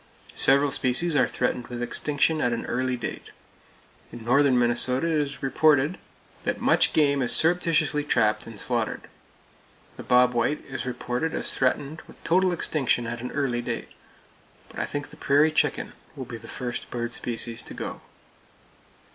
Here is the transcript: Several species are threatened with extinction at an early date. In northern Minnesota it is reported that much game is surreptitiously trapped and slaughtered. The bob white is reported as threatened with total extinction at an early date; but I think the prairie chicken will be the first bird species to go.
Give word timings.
Several 0.33 0.71
species 0.71 1.15
are 1.15 1.27
threatened 1.27 1.67
with 1.67 1.83
extinction 1.83 2.41
at 2.41 2.53
an 2.53 2.65
early 2.65 2.97
date. 2.97 3.29
In 4.11 4.25
northern 4.25 4.57
Minnesota 4.57 5.05
it 5.05 5.13
is 5.21 5.43
reported 5.43 5.99
that 6.43 6.59
much 6.59 6.91
game 6.91 7.21
is 7.21 7.31
surreptitiously 7.33 8.03
trapped 8.05 8.47
and 8.47 8.59
slaughtered. 8.59 9.01
The 9.97 10.01
bob 10.03 10.33
white 10.33 10.65
is 10.67 10.87
reported 10.87 11.35
as 11.35 11.53
threatened 11.53 12.01
with 12.07 12.17
total 12.23 12.51
extinction 12.51 13.05
at 13.05 13.21
an 13.21 13.29
early 13.33 13.61
date; 13.61 13.89
but 14.69 14.79
I 14.79 14.85
think 14.85 15.09
the 15.09 15.17
prairie 15.17 15.51
chicken 15.51 15.93
will 16.15 16.25
be 16.25 16.37
the 16.37 16.47
first 16.47 16.89
bird 16.89 17.13
species 17.13 17.61
to 17.61 17.75
go. 17.75 18.01